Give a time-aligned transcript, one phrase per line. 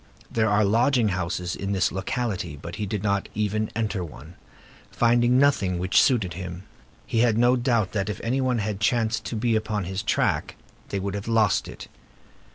[0.31, 4.33] There are lodging houses in this locality, but he did not even enter one,
[4.89, 6.63] finding nothing which suited him.
[7.05, 10.55] He had no doubt that if any one had chanced to be upon his track,
[10.89, 11.87] they would have lost it.